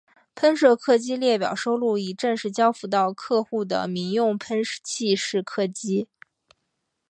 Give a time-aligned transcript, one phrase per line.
[0.33, 6.07] 喷射客机列表收录已正式交付到客户的民用喷气式客机。